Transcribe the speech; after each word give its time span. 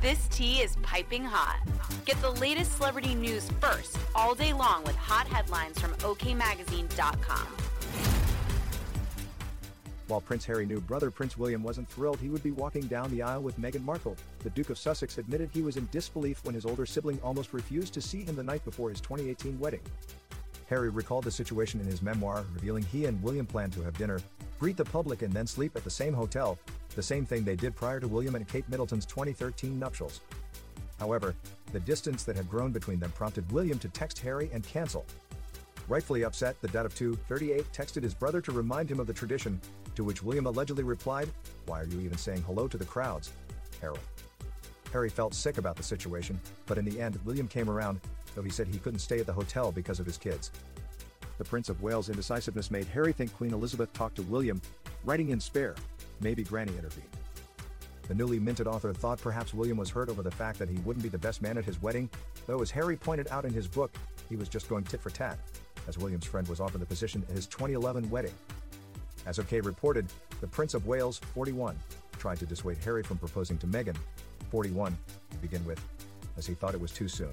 This 0.00 0.28
tea 0.28 0.60
is 0.60 0.76
piping 0.76 1.24
hot. 1.24 1.58
Get 2.04 2.20
the 2.22 2.30
latest 2.30 2.76
celebrity 2.76 3.16
news 3.16 3.50
first 3.60 3.98
all 4.14 4.32
day 4.32 4.52
long 4.52 4.84
with 4.84 4.94
hot 4.94 5.26
headlines 5.26 5.76
from 5.80 5.92
OKMagazine.com. 5.94 7.46
While 10.06 10.20
Prince 10.20 10.44
Harry 10.44 10.66
knew 10.66 10.80
brother 10.80 11.10
Prince 11.10 11.36
William 11.36 11.64
wasn't 11.64 11.88
thrilled 11.88 12.20
he 12.20 12.28
would 12.28 12.44
be 12.44 12.52
walking 12.52 12.86
down 12.86 13.10
the 13.10 13.22
aisle 13.22 13.42
with 13.42 13.58
Meghan 13.58 13.82
Markle, 13.82 14.16
the 14.44 14.50
Duke 14.50 14.70
of 14.70 14.78
Sussex 14.78 15.18
admitted 15.18 15.50
he 15.52 15.62
was 15.62 15.76
in 15.76 15.88
disbelief 15.90 16.44
when 16.44 16.54
his 16.54 16.64
older 16.64 16.86
sibling 16.86 17.18
almost 17.20 17.52
refused 17.52 17.92
to 17.94 18.00
see 18.00 18.22
him 18.22 18.36
the 18.36 18.42
night 18.42 18.64
before 18.64 18.90
his 18.90 19.00
2018 19.00 19.58
wedding. 19.58 19.82
Harry 20.68 20.90
recalled 20.90 21.24
the 21.24 21.30
situation 21.30 21.80
in 21.80 21.86
his 21.86 22.02
memoir, 22.02 22.44
revealing 22.54 22.84
he 22.84 23.06
and 23.06 23.20
William 23.20 23.46
planned 23.46 23.72
to 23.72 23.82
have 23.82 23.98
dinner, 23.98 24.20
greet 24.58 24.76
the 24.76 24.84
public, 24.84 25.22
and 25.22 25.32
then 25.32 25.46
sleep 25.46 25.76
at 25.76 25.84
the 25.84 25.90
same 25.90 26.14
hotel, 26.14 26.58
the 26.94 27.02
same 27.02 27.24
thing 27.24 27.44
they 27.44 27.56
did 27.56 27.76
prior 27.76 28.00
to 28.00 28.08
William 28.08 28.34
and 28.34 28.48
Kate 28.48 28.68
Middleton's 28.68 29.06
2013 29.06 29.78
nuptials. 29.78 30.20
However, 30.98 31.34
the 31.72 31.80
distance 31.80 32.24
that 32.24 32.36
had 32.36 32.50
grown 32.50 32.72
between 32.72 32.98
them 32.98 33.12
prompted 33.12 33.50
William 33.52 33.78
to 33.78 33.88
text 33.88 34.18
Harry 34.18 34.50
and 34.52 34.64
cancel. 34.64 35.06
Rightfully 35.88 36.24
upset, 36.24 36.60
the 36.60 36.68
dad 36.68 36.86
of 36.86 36.94
238 36.94 37.72
texted 37.72 38.02
his 38.02 38.14
brother 38.14 38.40
to 38.42 38.52
remind 38.52 38.90
him 38.90 39.00
of 39.00 39.06
the 39.06 39.12
tradition, 39.12 39.60
to 39.94 40.04
which 40.04 40.22
William 40.22 40.46
allegedly 40.46 40.84
replied, 40.84 41.30
Why 41.66 41.80
are 41.80 41.86
you 41.86 42.00
even 42.00 42.18
saying 42.18 42.42
hello 42.42 42.68
to 42.68 42.76
the 42.76 42.84
crowds? 42.84 43.32
Harold. 43.80 44.00
Harry 44.92 45.08
felt 45.08 45.34
sick 45.34 45.58
about 45.58 45.76
the 45.76 45.82
situation, 45.82 46.38
but 46.66 46.78
in 46.78 46.84
the 46.84 47.00
end, 47.00 47.18
William 47.24 47.48
came 47.48 47.70
around, 47.70 48.00
though 48.34 48.42
he 48.42 48.50
said 48.50 48.66
he 48.66 48.78
couldn't 48.78 49.00
stay 49.00 49.18
at 49.18 49.26
the 49.26 49.32
hotel 49.32 49.70
because 49.70 50.00
of 50.00 50.06
his 50.06 50.16
kids. 50.16 50.50
The 51.38 51.44
Prince 51.44 51.68
of 51.68 51.80
Wales' 51.82 52.08
indecisiveness 52.08 52.70
made 52.70 52.86
Harry 52.88 53.12
think 53.12 53.32
Queen 53.32 53.52
Elizabeth 53.52 53.92
talked 53.92 54.16
to 54.16 54.22
William, 54.22 54.60
writing 55.04 55.30
in 55.30 55.38
spare, 55.38 55.76
maybe 56.20 56.42
Granny 56.42 56.72
intervened. 56.76 57.06
The 58.08 58.14
newly 58.14 58.40
minted 58.40 58.66
author 58.66 58.92
thought 58.92 59.20
perhaps 59.20 59.54
William 59.54 59.76
was 59.76 59.90
hurt 59.90 60.08
over 60.08 60.22
the 60.22 60.30
fact 60.30 60.58
that 60.58 60.68
he 60.68 60.78
wouldn't 60.78 61.02
be 61.02 61.08
the 61.08 61.18
best 61.18 61.40
man 61.40 61.56
at 61.56 61.64
his 61.64 61.80
wedding, 61.80 62.10
though 62.46 62.60
as 62.60 62.72
Harry 62.72 62.96
pointed 62.96 63.28
out 63.28 63.44
in 63.44 63.52
his 63.52 63.68
book, 63.68 63.92
he 64.28 64.34
was 64.34 64.48
just 64.48 64.68
going 64.68 64.82
tit 64.82 65.00
for 65.00 65.10
tat, 65.10 65.38
as 65.86 65.96
William's 65.96 66.24
friend 66.24 66.48
was 66.48 66.58
offered 66.58 66.80
the 66.80 66.86
position 66.86 67.24
at 67.28 67.36
his 67.36 67.46
2011 67.46 68.10
wedding. 68.10 68.34
As 69.24 69.38
OK 69.38 69.60
reported, 69.60 70.06
the 70.40 70.48
Prince 70.48 70.74
of 70.74 70.86
Wales, 70.86 71.18
41, 71.34 71.76
tried 72.18 72.38
to 72.38 72.46
dissuade 72.46 72.78
Harry 72.78 73.04
from 73.04 73.18
proposing 73.18 73.58
to 73.58 73.66
Meghan, 73.68 73.96
41, 74.50 74.96
to 75.30 75.36
begin 75.36 75.64
with, 75.64 75.80
as 76.36 76.46
he 76.46 76.54
thought 76.54 76.74
it 76.74 76.80
was 76.80 76.90
too 76.90 77.06
soon. 77.08 77.32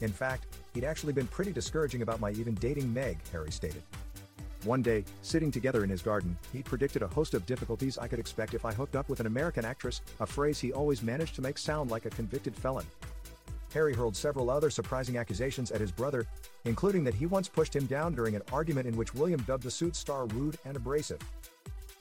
In 0.00 0.10
fact, 0.10 0.46
he'd 0.74 0.84
actually 0.84 1.12
been 1.12 1.26
pretty 1.26 1.52
discouraging 1.52 2.02
about 2.02 2.20
my 2.20 2.30
even 2.32 2.54
dating 2.54 2.92
Meg, 2.92 3.18
Harry 3.32 3.50
stated. 3.50 3.82
One 4.64 4.82
day, 4.82 5.04
sitting 5.22 5.50
together 5.50 5.84
in 5.84 5.90
his 5.90 6.02
garden, 6.02 6.36
he 6.52 6.62
predicted 6.62 7.02
a 7.02 7.08
host 7.08 7.34
of 7.34 7.46
difficulties 7.46 7.96
I 7.96 8.08
could 8.08 8.18
expect 8.18 8.54
if 8.54 8.64
I 8.64 8.72
hooked 8.72 8.96
up 8.96 9.08
with 9.08 9.20
an 9.20 9.26
American 9.26 9.64
actress, 9.64 10.00
a 10.20 10.26
phrase 10.26 10.58
he 10.58 10.72
always 10.72 11.02
managed 11.02 11.36
to 11.36 11.42
make 11.42 11.58
sound 11.58 11.90
like 11.90 12.06
a 12.06 12.10
convicted 12.10 12.56
felon. 12.56 12.86
Harry 13.72 13.94
hurled 13.94 14.16
several 14.16 14.50
other 14.50 14.70
surprising 14.70 15.18
accusations 15.18 15.70
at 15.70 15.80
his 15.80 15.92
brother, 15.92 16.26
including 16.64 17.04
that 17.04 17.14
he 17.14 17.26
once 17.26 17.48
pushed 17.48 17.74
him 17.74 17.86
down 17.86 18.14
during 18.14 18.34
an 18.34 18.42
argument 18.52 18.86
in 18.86 18.96
which 18.96 19.14
William 19.14 19.40
dubbed 19.42 19.62
the 19.62 19.70
Suits 19.70 19.98
star 19.98 20.26
rude 20.26 20.58
and 20.64 20.76
abrasive. 20.76 21.20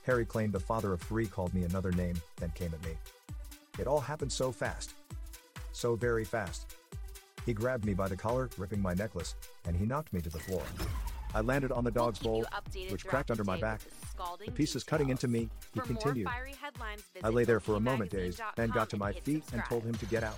Harry 0.03 0.25
claimed 0.25 0.53
the 0.53 0.59
father 0.59 0.93
of 0.93 1.01
three 1.01 1.27
called 1.27 1.53
me 1.53 1.63
another 1.63 1.91
name, 1.91 2.15
then 2.37 2.51
came 2.55 2.73
at 2.73 2.83
me. 2.85 2.97
It 3.77 3.85
all 3.85 3.99
happened 3.99 4.31
so 4.31 4.51
fast. 4.51 4.93
So 5.73 5.95
very 5.95 6.23
fast. 6.23 6.76
He 7.47 7.53
grabbed 7.53 7.85
me 7.85 7.93
by 7.93 8.09
the 8.09 8.17
collar, 8.17 8.49
ripping 8.57 8.81
my 8.81 8.93
necklace, 8.93 9.35
and 9.65 9.73
he 9.73 9.85
knocked 9.85 10.11
me 10.11 10.19
to 10.19 10.29
the 10.29 10.37
floor. 10.37 10.63
I 11.33 11.39
landed 11.39 11.71
on 11.71 11.85
the 11.85 11.91
dog's 11.91 12.19
bowl, 12.19 12.45
which 12.89 13.07
cracked 13.07 13.31
under 13.31 13.45
my 13.45 13.57
back. 13.57 13.79
The 14.45 14.51
pieces 14.51 14.83
cutting 14.83 15.09
into 15.09 15.29
me, 15.29 15.49
he 15.73 15.79
continued. 15.79 16.27
I 17.23 17.29
lay 17.29 17.45
there 17.45 17.61
for 17.61 17.75
a 17.75 17.79
moment 17.79 18.11
dazed, 18.11 18.41
then 18.57 18.69
got 18.69 18.89
to 18.89 18.97
my 18.97 19.13
feet 19.13 19.45
and 19.53 19.63
told 19.63 19.83
him 19.83 19.95
to 19.95 20.05
get 20.07 20.25
out. 20.25 20.37